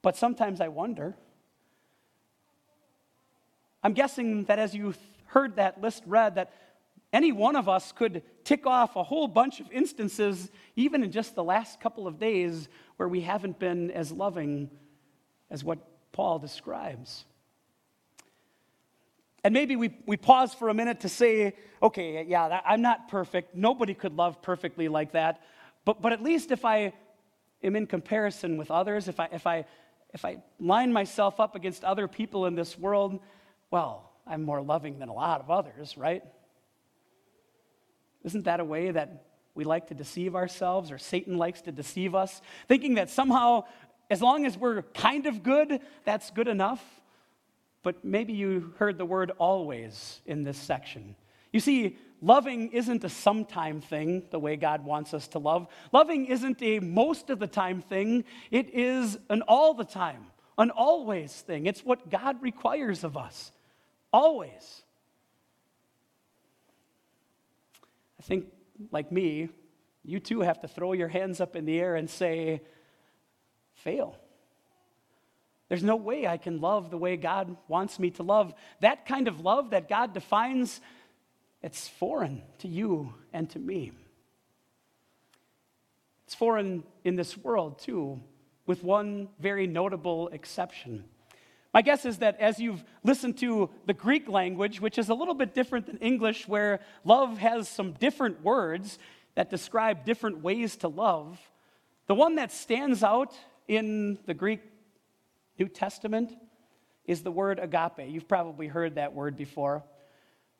but 0.00 0.16
sometimes 0.16 0.60
I 0.60 0.68
wonder. 0.68 1.14
I'm 3.82 3.92
guessing 3.92 4.44
that 4.44 4.58
as 4.58 4.74
you 4.74 4.94
heard 5.26 5.56
that 5.56 5.80
list 5.82 6.02
read, 6.06 6.36
that 6.36 6.52
any 7.12 7.32
one 7.32 7.56
of 7.56 7.68
us 7.68 7.92
could 7.92 8.22
tick 8.44 8.66
off 8.66 8.96
a 8.96 9.02
whole 9.02 9.28
bunch 9.28 9.60
of 9.60 9.70
instances, 9.70 10.50
even 10.76 11.02
in 11.02 11.12
just 11.12 11.34
the 11.34 11.44
last 11.44 11.80
couple 11.80 12.06
of 12.06 12.18
days, 12.18 12.68
where 12.96 13.08
we 13.08 13.20
haven't 13.20 13.58
been 13.58 13.90
as 13.90 14.10
loving 14.10 14.70
as 15.50 15.62
what 15.62 15.78
Paul 16.12 16.38
describes. 16.38 17.24
And 19.48 19.54
maybe 19.54 19.76
we, 19.76 19.96
we 20.04 20.18
pause 20.18 20.52
for 20.52 20.68
a 20.68 20.74
minute 20.74 21.00
to 21.00 21.08
say, 21.08 21.54
okay, 21.82 22.22
yeah, 22.28 22.60
I'm 22.66 22.82
not 22.82 23.08
perfect. 23.08 23.54
Nobody 23.54 23.94
could 23.94 24.14
love 24.14 24.42
perfectly 24.42 24.88
like 24.88 25.12
that. 25.12 25.40
But, 25.86 26.02
but 26.02 26.12
at 26.12 26.22
least 26.22 26.50
if 26.50 26.66
I 26.66 26.92
am 27.62 27.74
in 27.74 27.86
comparison 27.86 28.58
with 28.58 28.70
others, 28.70 29.08
if 29.08 29.18
I, 29.18 29.30
if, 29.32 29.46
I, 29.46 29.64
if 30.12 30.26
I 30.26 30.42
line 30.60 30.92
myself 30.92 31.40
up 31.40 31.54
against 31.54 31.82
other 31.82 32.06
people 32.06 32.44
in 32.44 32.56
this 32.56 32.78
world, 32.78 33.20
well, 33.70 34.12
I'm 34.26 34.42
more 34.42 34.60
loving 34.60 34.98
than 34.98 35.08
a 35.08 35.14
lot 35.14 35.40
of 35.40 35.50
others, 35.50 35.96
right? 35.96 36.22
Isn't 38.24 38.44
that 38.44 38.60
a 38.60 38.66
way 38.66 38.90
that 38.90 39.24
we 39.54 39.64
like 39.64 39.86
to 39.86 39.94
deceive 39.94 40.36
ourselves 40.36 40.92
or 40.92 40.98
Satan 40.98 41.38
likes 41.38 41.62
to 41.62 41.72
deceive 41.72 42.14
us, 42.14 42.42
thinking 42.66 42.96
that 42.96 43.08
somehow, 43.08 43.64
as 44.10 44.20
long 44.20 44.44
as 44.44 44.58
we're 44.58 44.82
kind 44.82 45.24
of 45.24 45.42
good, 45.42 45.80
that's 46.04 46.30
good 46.32 46.48
enough? 46.48 46.84
But 47.82 48.04
maybe 48.04 48.32
you 48.32 48.74
heard 48.78 48.98
the 48.98 49.04
word 49.04 49.32
always 49.38 50.20
in 50.26 50.44
this 50.44 50.58
section. 50.58 51.14
You 51.52 51.60
see, 51.60 51.96
loving 52.20 52.72
isn't 52.72 53.04
a 53.04 53.08
sometime 53.08 53.80
thing 53.80 54.24
the 54.30 54.38
way 54.38 54.56
God 54.56 54.84
wants 54.84 55.14
us 55.14 55.28
to 55.28 55.38
love. 55.38 55.68
Loving 55.92 56.26
isn't 56.26 56.62
a 56.62 56.80
most 56.80 57.30
of 57.30 57.38
the 57.38 57.46
time 57.46 57.80
thing, 57.80 58.24
it 58.50 58.74
is 58.74 59.18
an 59.30 59.42
all 59.42 59.74
the 59.74 59.84
time, 59.84 60.26
an 60.58 60.70
always 60.70 61.32
thing. 61.32 61.66
It's 61.66 61.84
what 61.84 62.10
God 62.10 62.42
requires 62.42 63.04
of 63.04 63.16
us. 63.16 63.52
Always. 64.12 64.82
I 68.18 68.22
think, 68.22 68.46
like 68.90 69.12
me, 69.12 69.48
you 70.04 70.20
too 70.20 70.40
have 70.40 70.60
to 70.60 70.68
throw 70.68 70.92
your 70.92 71.08
hands 71.08 71.40
up 71.40 71.54
in 71.54 71.64
the 71.64 71.78
air 71.78 71.94
and 71.94 72.10
say, 72.10 72.62
fail. 73.74 74.16
There's 75.68 75.82
no 75.82 75.96
way 75.96 76.26
I 76.26 76.38
can 76.38 76.60
love 76.60 76.90
the 76.90 76.98
way 76.98 77.16
God 77.16 77.56
wants 77.68 77.98
me 77.98 78.10
to 78.12 78.22
love. 78.22 78.54
That 78.80 79.06
kind 79.06 79.28
of 79.28 79.40
love 79.40 79.70
that 79.70 79.88
God 79.88 80.14
defines, 80.14 80.80
it's 81.62 81.88
foreign 81.88 82.42
to 82.58 82.68
you 82.68 83.12
and 83.32 83.50
to 83.50 83.58
me. 83.58 83.92
It's 86.26 86.34
foreign 86.34 86.84
in 87.04 87.16
this 87.16 87.36
world, 87.36 87.78
too, 87.78 88.20
with 88.66 88.82
one 88.82 89.28
very 89.38 89.66
notable 89.66 90.28
exception. 90.28 91.04
My 91.74 91.82
guess 91.82 92.06
is 92.06 92.18
that 92.18 92.40
as 92.40 92.58
you've 92.58 92.82
listened 93.04 93.38
to 93.38 93.70
the 93.86 93.94
Greek 93.94 94.28
language, 94.28 94.80
which 94.80 94.98
is 94.98 95.10
a 95.10 95.14
little 95.14 95.34
bit 95.34 95.54
different 95.54 95.86
than 95.86 95.98
English, 95.98 96.48
where 96.48 96.80
love 97.04 97.38
has 97.38 97.68
some 97.68 97.92
different 97.92 98.42
words 98.42 98.98
that 99.34 99.50
describe 99.50 100.04
different 100.04 100.42
ways 100.42 100.76
to 100.78 100.88
love, 100.88 101.38
the 102.06 102.14
one 102.14 102.36
that 102.36 102.50
stands 102.52 103.02
out 103.02 103.34
in 103.68 104.18
the 104.24 104.34
Greek 104.34 104.60
New 105.58 105.68
Testament 105.68 106.36
is 107.04 107.22
the 107.22 107.30
word 107.30 107.58
agape. 107.58 108.08
You've 108.08 108.28
probably 108.28 108.68
heard 108.68 108.96
that 108.96 109.14
word 109.14 109.36
before. 109.36 109.82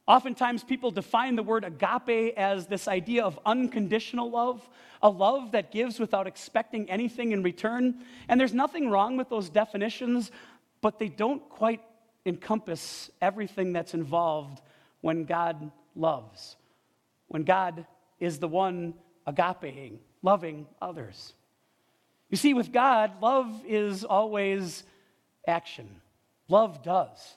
Oftentimes, 0.06 0.64
people 0.64 0.90
define 0.90 1.36
the 1.36 1.42
word 1.42 1.64
agape 1.64 2.34
as 2.38 2.66
this 2.66 2.88
idea 2.88 3.22
of 3.24 3.38
unconditional 3.44 4.30
love, 4.30 4.66
a 5.02 5.10
love 5.10 5.52
that 5.52 5.70
gives 5.70 6.00
without 6.00 6.26
expecting 6.26 6.90
anything 6.90 7.32
in 7.32 7.42
return. 7.42 7.96
And 8.26 8.40
there's 8.40 8.54
nothing 8.54 8.88
wrong 8.88 9.18
with 9.18 9.28
those 9.28 9.50
definitions, 9.50 10.30
but 10.80 10.98
they 10.98 11.08
don't 11.08 11.46
quite 11.50 11.82
encompass 12.24 13.10
everything 13.20 13.74
that's 13.74 13.92
involved 13.92 14.62
when 15.02 15.24
God 15.24 15.70
loves, 15.94 16.56
when 17.26 17.42
God 17.42 17.86
is 18.18 18.38
the 18.38 18.48
one 18.48 18.94
agapeing, 19.26 19.98
loving 20.22 20.66
others. 20.80 21.34
You 22.30 22.36
see, 22.36 22.54
with 22.54 22.72
God, 22.72 23.22
love 23.22 23.62
is 23.66 24.04
always 24.04 24.84
action. 25.46 25.88
Love 26.48 26.82
does. 26.82 27.36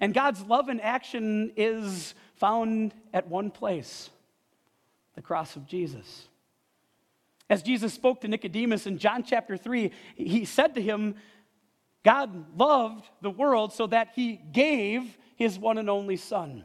And 0.00 0.14
God's 0.14 0.42
love 0.42 0.68
and 0.68 0.80
action 0.80 1.52
is 1.56 2.14
found 2.36 2.94
at 3.12 3.28
one 3.28 3.50
place 3.50 4.10
the 5.14 5.22
cross 5.22 5.56
of 5.56 5.66
Jesus. 5.66 6.28
As 7.50 7.62
Jesus 7.62 7.92
spoke 7.92 8.20
to 8.20 8.28
Nicodemus 8.28 8.86
in 8.86 8.98
John 8.98 9.24
chapter 9.24 9.56
3, 9.56 9.90
he 10.14 10.44
said 10.44 10.76
to 10.76 10.82
him, 10.82 11.16
God 12.04 12.58
loved 12.58 13.08
the 13.20 13.30
world 13.30 13.72
so 13.72 13.88
that 13.88 14.12
he 14.14 14.40
gave 14.52 15.18
his 15.36 15.58
one 15.58 15.76
and 15.76 15.90
only 15.90 16.16
Son, 16.16 16.64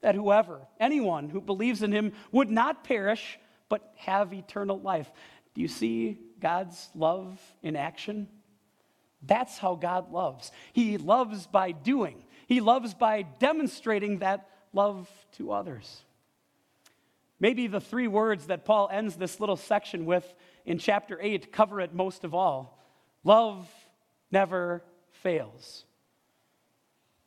that 0.00 0.14
whoever, 0.14 0.66
anyone 0.80 1.28
who 1.28 1.40
believes 1.40 1.82
in 1.82 1.92
him, 1.92 2.12
would 2.32 2.50
not 2.50 2.82
perish, 2.82 3.38
but 3.68 3.92
have 3.96 4.32
eternal 4.32 4.80
life. 4.80 5.10
Do 5.54 5.60
you 5.60 5.68
see 5.68 6.18
God's 6.40 6.88
love 6.94 7.40
in 7.62 7.76
action? 7.76 8.28
That's 9.22 9.58
how 9.58 9.74
God 9.74 10.10
loves. 10.10 10.50
He 10.72 10.96
loves 10.96 11.46
by 11.46 11.72
doing, 11.72 12.24
He 12.46 12.60
loves 12.60 12.94
by 12.94 13.22
demonstrating 13.22 14.18
that 14.18 14.48
love 14.72 15.08
to 15.32 15.52
others. 15.52 16.02
Maybe 17.38 17.66
the 17.66 17.80
three 17.80 18.06
words 18.06 18.46
that 18.46 18.66
Paul 18.66 18.90
ends 18.92 19.16
this 19.16 19.40
little 19.40 19.56
section 19.56 20.04
with 20.04 20.34
in 20.66 20.78
chapter 20.78 21.18
8 21.20 21.50
cover 21.50 21.80
it 21.80 21.94
most 21.94 22.24
of 22.24 22.34
all 22.34 22.78
love 23.24 23.68
never 24.30 24.82
fails. 25.22 25.84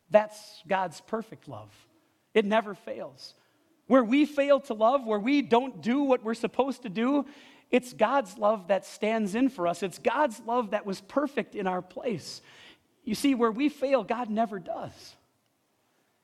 That's 0.10 0.64
God's 0.68 1.02
perfect 1.02 1.48
love. 1.48 1.72
It 2.34 2.46
never 2.46 2.76
fails. 2.76 3.34
Where 3.88 4.04
we 4.04 4.26
fail 4.26 4.60
to 4.62 4.74
love, 4.74 5.06
where 5.06 5.20
we 5.20 5.42
don't 5.42 5.82
do 5.82 6.04
what 6.04 6.24
we're 6.24 6.34
supposed 6.36 6.84
to 6.84 6.90
do, 6.90 7.26
it's 7.74 7.92
God's 7.92 8.38
love 8.38 8.68
that 8.68 8.86
stands 8.86 9.34
in 9.34 9.50
for 9.50 9.66
us. 9.68 9.82
It's 9.82 9.98
God's 9.98 10.40
love 10.46 10.72
that 10.72 10.86
was 10.86 11.02
perfect 11.02 11.56
in 11.56 11.66
our 11.66 11.82
place. 11.82 12.40
You 13.04 13.16
see, 13.16 13.34
where 13.34 13.50
we 13.50 13.68
fail, 13.68 14.04
God 14.04 14.30
never 14.30 14.60
does. 14.60 15.16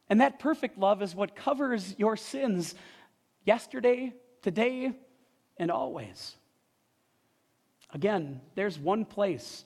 And 0.09 0.21
that 0.21 0.37
perfect 0.37 0.77
love 0.77 1.01
is 1.01 1.15
what 1.15 1.35
covers 1.35 1.95
your 1.97 2.15
sins 2.17 2.75
yesterday, 3.45 4.13
today, 4.43 4.93
and 5.57 5.71
always. 5.71 6.35
Again, 7.91 8.41
there's 8.53 8.77
one 8.77 9.03
place. 9.03 9.65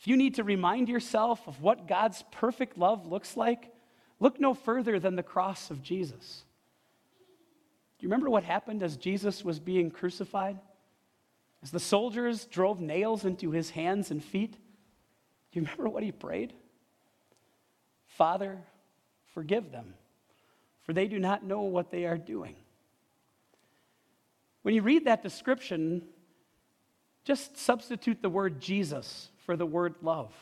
If 0.00 0.08
you 0.08 0.16
need 0.16 0.36
to 0.36 0.42
remind 0.42 0.88
yourself 0.88 1.46
of 1.46 1.60
what 1.60 1.86
God's 1.86 2.24
perfect 2.30 2.78
love 2.78 3.06
looks 3.06 3.36
like, 3.36 3.70
look 4.20 4.40
no 4.40 4.54
further 4.54 4.98
than 4.98 5.16
the 5.16 5.22
cross 5.22 5.70
of 5.70 5.82
Jesus. 5.82 6.44
Do 7.98 8.04
you 8.04 8.08
remember 8.08 8.30
what 8.30 8.42
happened 8.42 8.82
as 8.82 8.96
Jesus 8.96 9.44
was 9.44 9.60
being 9.60 9.90
crucified? 9.90 10.58
As 11.62 11.70
the 11.70 11.80
soldiers 11.80 12.46
drove 12.46 12.80
nails 12.80 13.24
into 13.24 13.50
his 13.50 13.70
hands 13.70 14.10
and 14.10 14.22
feet, 14.22 14.52
do 14.52 15.60
you 15.60 15.62
remember 15.62 15.88
what 15.88 16.02
he 16.02 16.12
prayed? 16.12 16.52
Father, 18.06 18.58
forgive 19.34 19.70
them, 19.70 19.94
for 20.82 20.92
they 20.92 21.06
do 21.06 21.18
not 21.18 21.44
know 21.44 21.62
what 21.62 21.90
they 21.90 22.06
are 22.06 22.18
doing. 22.18 22.56
When 24.62 24.74
you 24.74 24.82
read 24.82 25.06
that 25.06 25.22
description, 25.22 26.02
just 27.24 27.56
substitute 27.56 28.22
the 28.22 28.30
word 28.30 28.60
Jesus 28.60 29.30
for 29.44 29.56
the 29.56 29.66
word 29.66 29.94
love. 30.02 30.32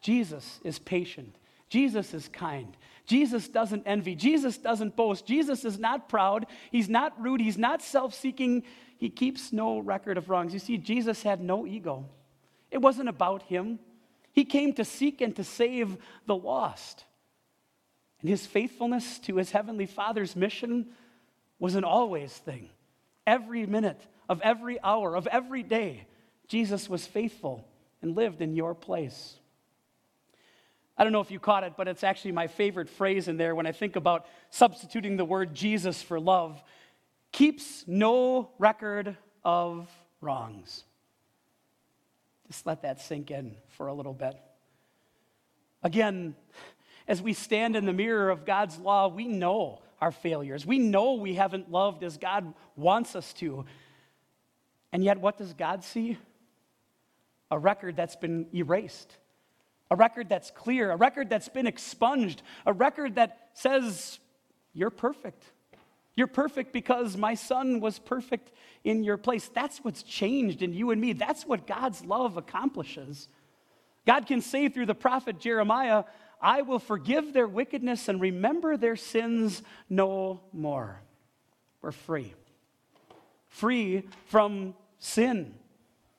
Jesus 0.00 0.60
is 0.64 0.78
patient. 0.78 1.34
Jesus 1.68 2.14
is 2.14 2.28
kind. 2.28 2.76
Jesus 3.06 3.48
doesn't 3.48 3.84
envy. 3.86 4.14
Jesus 4.14 4.58
doesn't 4.58 4.96
boast. 4.96 5.26
Jesus 5.26 5.64
is 5.64 5.78
not 5.78 6.08
proud. 6.08 6.46
He's 6.70 6.88
not 6.88 7.20
rude. 7.20 7.40
He's 7.40 7.58
not 7.58 7.82
self 7.82 8.14
seeking. 8.14 8.62
He 8.98 9.10
keeps 9.10 9.52
no 9.52 9.78
record 9.78 10.16
of 10.16 10.30
wrongs. 10.30 10.52
You 10.52 10.58
see, 10.58 10.78
Jesus 10.78 11.22
had 11.22 11.40
no 11.40 11.66
ego, 11.66 12.06
it 12.70 12.78
wasn't 12.78 13.08
about 13.08 13.42
him. 13.44 13.78
He 14.32 14.44
came 14.44 14.72
to 14.74 14.84
seek 14.84 15.20
and 15.20 15.36
to 15.36 15.44
save 15.44 15.96
the 16.26 16.34
lost. 16.34 17.04
And 18.20 18.28
his 18.28 18.44
faithfulness 18.46 19.20
to 19.20 19.36
his 19.36 19.52
heavenly 19.52 19.86
Father's 19.86 20.34
mission 20.34 20.86
was 21.60 21.76
an 21.76 21.84
always 21.84 22.32
thing. 22.32 22.68
Every 23.28 23.64
minute 23.64 24.00
of 24.28 24.40
every 24.40 24.82
hour 24.82 25.14
of 25.14 25.28
every 25.28 25.62
day, 25.62 26.08
Jesus 26.48 26.88
was 26.88 27.06
faithful 27.06 27.64
and 28.02 28.16
lived 28.16 28.42
in 28.42 28.56
your 28.56 28.74
place. 28.74 29.36
I 30.96 31.04
don't 31.04 31.12
know 31.12 31.20
if 31.20 31.30
you 31.30 31.40
caught 31.40 31.64
it, 31.64 31.74
but 31.76 31.88
it's 31.88 32.04
actually 32.04 32.32
my 32.32 32.46
favorite 32.46 32.88
phrase 32.88 33.28
in 33.28 33.36
there 33.36 33.54
when 33.54 33.66
I 33.66 33.72
think 33.72 33.96
about 33.96 34.26
substituting 34.50 35.16
the 35.16 35.24
word 35.24 35.54
Jesus 35.54 36.02
for 36.02 36.18
love 36.18 36.62
keeps 37.34 37.84
no 37.88 38.48
record 38.60 39.16
of 39.44 39.90
wrongs. 40.20 40.84
Just 42.46 42.64
let 42.64 42.82
that 42.82 43.00
sink 43.00 43.32
in 43.32 43.56
for 43.70 43.88
a 43.88 43.92
little 43.92 44.12
bit. 44.14 44.36
Again, 45.82 46.36
as 47.08 47.20
we 47.20 47.32
stand 47.32 47.74
in 47.74 47.86
the 47.86 47.92
mirror 47.92 48.30
of 48.30 48.46
God's 48.46 48.78
law, 48.78 49.08
we 49.08 49.26
know 49.26 49.82
our 50.00 50.12
failures. 50.12 50.64
We 50.64 50.78
know 50.78 51.14
we 51.14 51.34
haven't 51.34 51.72
loved 51.72 52.04
as 52.04 52.18
God 52.18 52.54
wants 52.76 53.16
us 53.16 53.32
to. 53.34 53.64
And 54.92 55.02
yet, 55.02 55.18
what 55.18 55.36
does 55.36 55.54
God 55.54 55.82
see? 55.82 56.16
A 57.50 57.58
record 57.58 57.96
that's 57.96 58.16
been 58.16 58.46
erased, 58.54 59.12
a 59.90 59.96
record 59.96 60.28
that's 60.28 60.52
clear, 60.52 60.92
a 60.92 60.96
record 60.96 61.30
that's 61.30 61.48
been 61.48 61.66
expunged, 61.66 62.42
a 62.64 62.72
record 62.72 63.16
that 63.16 63.50
says, 63.54 64.20
You're 64.72 64.90
perfect. 64.90 65.42
You're 66.16 66.26
perfect 66.28 66.72
because 66.72 67.16
my 67.16 67.34
son 67.34 67.80
was 67.80 67.98
perfect 67.98 68.52
in 68.84 69.02
your 69.02 69.16
place. 69.16 69.50
That's 69.52 69.78
what's 69.78 70.02
changed 70.02 70.62
in 70.62 70.72
you 70.72 70.90
and 70.90 71.00
me. 71.00 71.12
That's 71.12 71.44
what 71.44 71.66
God's 71.66 72.04
love 72.04 72.36
accomplishes. 72.36 73.28
God 74.06 74.26
can 74.26 74.40
say 74.40 74.68
through 74.68 74.86
the 74.86 74.94
prophet 74.94 75.40
Jeremiah, 75.40 76.04
I 76.40 76.62
will 76.62 76.78
forgive 76.78 77.32
their 77.32 77.48
wickedness 77.48 78.08
and 78.08 78.20
remember 78.20 78.76
their 78.76 78.96
sins 78.96 79.62
no 79.88 80.40
more. 80.52 81.00
We're 81.80 81.92
free. 81.92 82.34
Free 83.48 84.02
from 84.26 84.74
sin, 84.98 85.54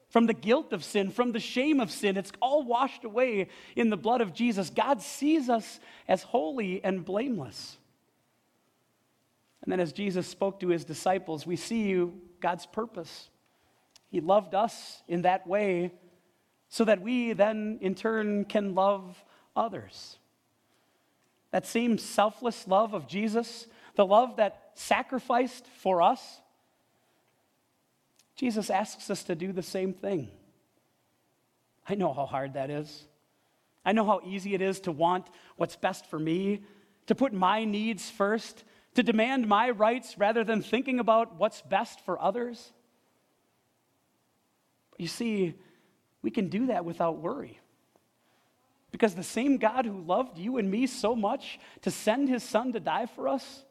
from 0.09 0.25
the 0.25 0.33
guilt 0.33 0.73
of 0.73 0.83
sin, 0.83 1.11
from 1.11 1.31
the 1.31 1.39
shame 1.39 1.79
of 1.79 1.91
sin. 1.91 2.17
It's 2.17 2.31
all 2.41 2.63
washed 2.63 3.03
away 3.03 3.49
in 3.75 3.89
the 3.89 3.97
blood 3.97 4.21
of 4.21 4.33
Jesus. 4.33 4.69
God 4.69 5.01
sees 5.01 5.49
us 5.49 5.79
as 6.07 6.23
holy 6.23 6.83
and 6.83 7.05
blameless. 7.05 7.77
And 9.65 9.71
then, 9.71 9.79
as 9.79 9.91
Jesus 9.91 10.27
spoke 10.27 10.59
to 10.59 10.67
his 10.67 10.85
disciples, 10.85 11.45
we 11.45 11.55
see 11.55 11.83
you 11.83 12.13
God's 12.39 12.67
purpose. 12.67 13.29
He 14.11 14.21
loved 14.21 14.53
us 14.53 15.01
in 15.07 15.23
that 15.23 15.47
way 15.47 15.91
so 16.69 16.85
that 16.85 17.01
we 17.01 17.33
then, 17.33 17.79
in 17.81 17.95
turn, 17.95 18.45
can 18.45 18.75
love 18.75 19.23
others. 19.55 20.17
That 21.51 21.65
same 21.65 21.97
selfless 21.97 22.67
love 22.67 22.93
of 22.93 23.07
Jesus, 23.07 23.65
the 23.95 24.05
love 24.05 24.35
that 24.37 24.71
sacrificed 24.75 25.65
for 25.79 26.01
us, 26.01 26.41
Jesus 28.35 28.69
asks 28.69 29.09
us 29.09 29.23
to 29.23 29.35
do 29.35 29.51
the 29.51 29.63
same 29.63 29.93
thing. 29.93 30.29
I 31.87 31.95
know 31.95 32.13
how 32.13 32.25
hard 32.25 32.53
that 32.53 32.69
is. 32.69 33.05
I 33.85 33.93
know 33.93 34.05
how 34.05 34.21
easy 34.25 34.53
it 34.53 34.61
is 34.61 34.79
to 34.81 34.91
want 34.91 35.27
what's 35.55 35.75
best 35.75 36.07
for 36.07 36.19
me, 36.19 36.63
to 37.07 37.15
put 37.15 37.33
my 37.33 37.63
needs 37.63 38.09
first, 38.09 38.63
to 38.95 39.03
demand 39.03 39.47
my 39.47 39.69
rights 39.69 40.17
rather 40.17 40.43
than 40.43 40.61
thinking 40.61 40.99
about 40.99 41.37
what's 41.37 41.61
best 41.61 41.99
for 42.01 42.19
others. 42.21 42.71
You 44.97 45.07
see, 45.07 45.53
we 46.21 46.31
can 46.31 46.49
do 46.49 46.67
that 46.67 46.85
without 46.85 47.17
worry. 47.17 47.59
Because 48.91 49.13
the 49.13 49.23
same 49.23 49.57
God 49.57 49.85
who 49.85 49.99
loved 49.99 50.37
you 50.37 50.57
and 50.57 50.71
me 50.71 50.87
so 50.87 51.15
much 51.15 51.59
to 51.81 51.91
send 51.91 52.29
his 52.29 52.43
son 52.43 52.71
to 52.71 52.79
die 52.79 53.07
for 53.07 53.27
us, 53.27 53.65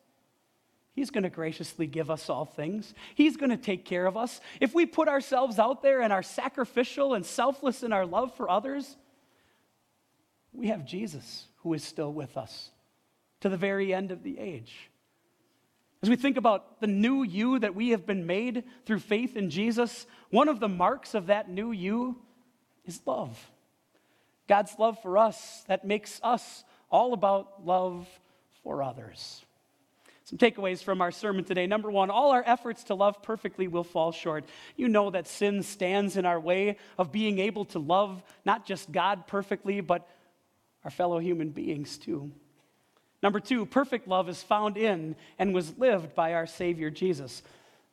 he's 0.92 1.10
going 1.10 1.24
to 1.24 1.30
graciously 1.30 1.86
give 1.86 2.10
us 2.10 2.28
all 2.28 2.44
things. 2.44 2.92
He's 3.14 3.38
going 3.38 3.48
to 3.48 3.56
take 3.56 3.86
care 3.86 4.04
of 4.04 4.18
us. 4.18 4.42
If 4.60 4.74
we 4.74 4.84
put 4.84 5.08
ourselves 5.08 5.58
out 5.58 5.82
there 5.82 6.02
and 6.02 6.12
are 6.12 6.22
sacrificial 6.22 7.14
and 7.14 7.24
selfless 7.24 7.82
in 7.82 7.94
our 7.94 8.04
love 8.04 8.34
for 8.36 8.50
others, 8.50 8.98
we 10.52 10.68
have 10.68 10.84
Jesus 10.84 11.46
who 11.62 11.72
is 11.72 11.82
still 11.82 12.12
with 12.12 12.36
us 12.36 12.70
to 13.40 13.48
the 13.48 13.56
very 13.56 13.94
end 13.94 14.10
of 14.10 14.22
the 14.22 14.38
age. 14.38 14.90
As 16.04 16.10
we 16.10 16.16
think 16.16 16.36
about 16.36 16.82
the 16.82 16.86
new 16.86 17.22
you 17.22 17.58
that 17.60 17.74
we 17.74 17.88
have 17.92 18.04
been 18.04 18.26
made 18.26 18.64
through 18.84 18.98
faith 18.98 19.38
in 19.38 19.48
Jesus, 19.48 20.06
one 20.28 20.48
of 20.48 20.60
the 20.60 20.68
marks 20.68 21.14
of 21.14 21.28
that 21.28 21.48
new 21.48 21.72
you 21.72 22.18
is 22.84 23.00
love. 23.06 23.50
God's 24.46 24.74
love 24.78 25.00
for 25.00 25.16
us 25.16 25.64
that 25.66 25.86
makes 25.86 26.20
us 26.22 26.62
all 26.90 27.14
about 27.14 27.64
love 27.64 28.06
for 28.62 28.82
others. 28.82 29.46
Some 30.24 30.36
takeaways 30.36 30.84
from 30.84 31.00
our 31.00 31.10
sermon 31.10 31.42
today. 31.42 31.66
Number 31.66 31.90
one, 31.90 32.10
all 32.10 32.32
our 32.32 32.44
efforts 32.44 32.84
to 32.84 32.94
love 32.94 33.22
perfectly 33.22 33.66
will 33.66 33.82
fall 33.82 34.12
short. 34.12 34.44
You 34.76 34.88
know 34.88 35.08
that 35.08 35.26
sin 35.26 35.62
stands 35.62 36.18
in 36.18 36.26
our 36.26 36.38
way 36.38 36.76
of 36.98 37.12
being 37.12 37.38
able 37.38 37.64
to 37.64 37.78
love 37.78 38.22
not 38.44 38.66
just 38.66 38.92
God 38.92 39.26
perfectly, 39.26 39.80
but 39.80 40.06
our 40.84 40.90
fellow 40.90 41.18
human 41.18 41.48
beings 41.48 41.96
too. 41.96 42.30
Number 43.24 43.40
two, 43.40 43.64
perfect 43.64 44.06
love 44.06 44.28
is 44.28 44.42
found 44.42 44.76
in 44.76 45.16
and 45.38 45.54
was 45.54 45.78
lived 45.78 46.14
by 46.14 46.34
our 46.34 46.44
Savior 46.46 46.90
Jesus. 46.90 47.42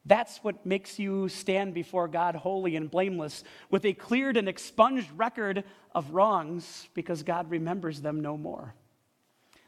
That's 0.06 0.40
what 0.44 0.66
makes 0.66 1.00
you 1.00 1.30
stand 1.30 1.74
before 1.74 2.10
God 2.10 2.36
holy 2.36 2.76
and 2.76 2.92
blameless 2.92 3.46
with 3.70 3.86
a 3.86 3.94
cleared 3.94 4.36
and 4.36 4.50
expunged 4.50 5.08
record 5.16 5.64
of 5.96 6.12
wrongs 6.12 6.90
because 6.94 7.24
God 7.24 7.50
remembers 7.50 8.02
them 8.02 8.20
no 8.20 8.36
more. 8.36 8.74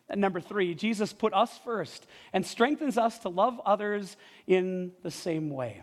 And 0.09 0.19
number 0.19 0.41
three, 0.41 0.75
Jesus 0.75 1.13
put 1.13 1.33
us 1.33 1.57
first 1.59 2.07
and 2.33 2.45
strengthens 2.45 2.97
us 2.97 3.19
to 3.19 3.29
love 3.29 3.61
others 3.65 4.17
in 4.45 4.91
the 5.01 5.11
same 5.11 5.49
way. 5.49 5.81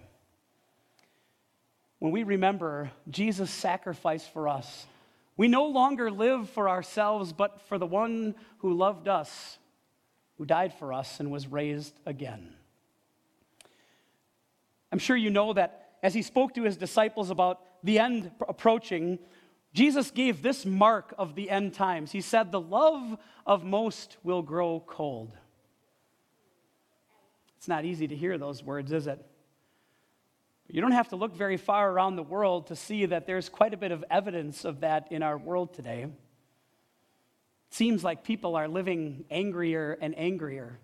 When 2.01 2.13
we 2.13 2.23
remember 2.23 2.91
Jesus' 3.09 3.51
sacrifice 3.51 4.27
for 4.27 4.47
us, 4.47 4.85
we 5.39 5.49
no 5.49 5.69
longer 5.69 6.11
live 6.11 6.51
for 6.51 6.69
ourselves, 6.69 7.33
but 7.33 7.63
for 7.63 7.79
the 7.79 7.87
one 7.87 8.35
who 8.59 8.75
loved 8.75 9.09
us 9.09 9.57
who 10.41 10.47
died 10.47 10.73
for 10.73 10.91
us 10.91 11.21
and 11.21 11.31
was 11.31 11.49
raised 11.49 11.93
again. 12.07 12.55
I'm 14.91 14.99
sure 14.99 15.15
you 15.15 15.29
know 15.29 15.53
that 15.53 15.99
as 16.03 16.15
he 16.15 16.23
spoke 16.23 16.55
to 16.55 16.63
his 16.63 16.79
disciples 16.79 17.29
about 17.29 17.61
the 17.85 17.99
end 17.99 18.31
approaching, 18.49 19.19
Jesus 19.75 20.11
gave 20.11 20.41
this 20.41 20.65
mark 20.65 21.15
of 21.19 21.35
the 21.35 21.51
end 21.51 21.75
times. 21.75 22.11
He 22.11 22.23
said, 22.23 22.53
The 22.53 22.61
love 22.61 23.19
of 23.45 23.65
most 23.65 24.17
will 24.23 24.41
grow 24.41 24.83
cold. 24.87 25.37
It's 27.59 27.69
not 27.69 27.85
easy 27.85 28.09
to 28.09 28.17
hear 28.17 28.39
those 28.39 28.65
words, 28.65 28.93
is 28.93 29.09
it? 29.09 29.23
You 30.69 30.81
don't 30.81 30.93
have 30.93 31.09
to 31.09 31.17
look 31.17 31.37
very 31.37 31.59
far 31.59 31.91
around 31.91 32.17
the 32.17 32.23
world 32.23 32.69
to 32.69 32.77
see 32.77 33.05
that 33.05 33.27
there's 33.27 33.51
quite 33.51 33.75
a 33.75 33.77
bit 33.77 33.93
of 33.93 34.07
evidence 34.11 34.65
of 34.65 34.81
that 34.81 35.13
in 35.13 35.23
our 35.23 35.37
world 35.37 35.75
today 35.75 36.07
seems 37.71 38.05
like 38.05 38.25
people 38.25 38.57
are 38.57 38.69
living 38.69 39.25
angrier 39.31 39.97
and 40.01 40.17
angrier, 40.19 40.79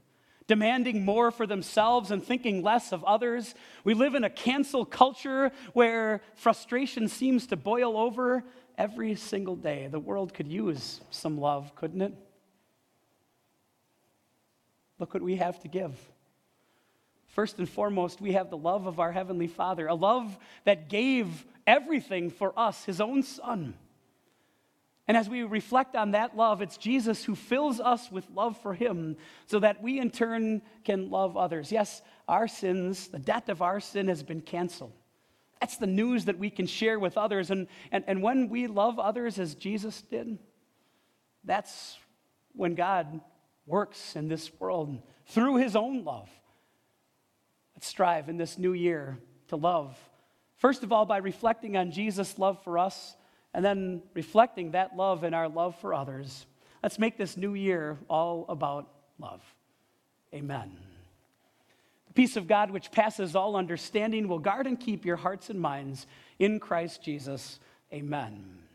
demanding 0.46 1.04
more 1.04 1.30
for 1.30 1.46
themselves 1.46 2.10
and 2.10 2.24
thinking 2.24 2.62
less 2.62 2.92
of 2.92 3.04
others. 3.04 3.54
We 3.84 3.94
live 3.94 4.14
in 4.14 4.24
a 4.24 4.30
cancel 4.30 4.84
culture 4.84 5.50
where 5.72 6.22
frustration 6.36 7.08
seems 7.08 7.48
to 7.48 7.56
boil 7.56 7.96
over 7.96 8.44
every 8.78 9.16
single 9.16 9.56
day. 9.56 9.88
The 9.90 9.98
world 9.98 10.32
could 10.32 10.48
use 10.48 11.00
some 11.10 11.38
love, 11.38 11.74
couldn't 11.74 12.02
it? 12.02 12.14
Look 14.98 15.12
what 15.12 15.22
we 15.22 15.36
have 15.36 15.60
to 15.60 15.68
give. 15.68 15.94
First 17.26 17.58
and 17.58 17.68
foremost, 17.68 18.20
we 18.20 18.32
have 18.32 18.48
the 18.48 18.56
love 18.56 18.86
of 18.86 18.98
our 18.98 19.12
Heavenly 19.12 19.48
Father, 19.48 19.88
a 19.88 19.94
love 19.94 20.38
that 20.64 20.88
gave 20.88 21.44
everything 21.66 22.30
for 22.30 22.58
us, 22.58 22.84
His 22.84 23.00
own 23.00 23.22
Son. 23.22 23.74
And 25.08 25.16
as 25.16 25.28
we 25.28 25.44
reflect 25.44 25.94
on 25.94 26.12
that 26.12 26.36
love, 26.36 26.62
it's 26.62 26.76
Jesus 26.76 27.22
who 27.22 27.36
fills 27.36 27.78
us 27.78 28.10
with 28.10 28.28
love 28.34 28.60
for 28.60 28.74
Him 28.74 29.16
so 29.46 29.60
that 29.60 29.80
we 29.80 30.00
in 30.00 30.10
turn 30.10 30.62
can 30.84 31.10
love 31.10 31.36
others. 31.36 31.70
Yes, 31.70 32.02
our 32.26 32.48
sins, 32.48 33.08
the 33.08 33.18
debt 33.18 33.48
of 33.48 33.62
our 33.62 33.78
sin 33.78 34.08
has 34.08 34.24
been 34.24 34.40
canceled. 34.40 34.92
That's 35.60 35.76
the 35.76 35.86
news 35.86 36.24
that 36.24 36.38
we 36.38 36.50
can 36.50 36.66
share 36.66 36.98
with 36.98 37.16
others. 37.16 37.50
And, 37.50 37.68
and, 37.92 38.04
and 38.08 38.20
when 38.20 38.48
we 38.48 38.66
love 38.66 38.98
others 38.98 39.38
as 39.38 39.54
Jesus 39.54 40.02
did, 40.02 40.38
that's 41.44 41.96
when 42.52 42.74
God 42.74 43.20
works 43.64 44.16
in 44.16 44.28
this 44.28 44.50
world 44.58 45.00
through 45.28 45.56
His 45.56 45.76
own 45.76 46.02
love. 46.04 46.28
Let's 47.76 47.86
strive 47.86 48.28
in 48.28 48.38
this 48.38 48.58
new 48.58 48.72
year 48.72 49.18
to 49.48 49.56
love. 49.56 49.96
First 50.56 50.82
of 50.82 50.92
all, 50.92 51.06
by 51.06 51.18
reflecting 51.18 51.76
on 51.76 51.92
Jesus' 51.92 52.38
love 52.38 52.62
for 52.64 52.78
us 52.78 53.14
and 53.54 53.64
then 53.64 54.02
reflecting 54.14 54.72
that 54.72 54.96
love 54.96 55.24
and 55.24 55.34
our 55.34 55.48
love 55.48 55.78
for 55.80 55.94
others. 55.94 56.46
Let's 56.82 56.98
make 56.98 57.16
this 57.16 57.36
new 57.36 57.54
year 57.54 57.98
all 58.08 58.44
about 58.48 58.88
love. 59.18 59.42
Amen. 60.34 60.76
The 62.08 62.12
peace 62.12 62.36
of 62.36 62.46
God, 62.46 62.70
which 62.70 62.90
passes 62.90 63.34
all 63.34 63.56
understanding, 63.56 64.28
will 64.28 64.38
guard 64.38 64.66
and 64.66 64.78
keep 64.78 65.04
your 65.04 65.16
hearts 65.16 65.50
and 65.50 65.60
minds 65.60 66.06
in 66.38 66.60
Christ 66.60 67.02
Jesus. 67.02 67.58
Amen. 67.92 68.65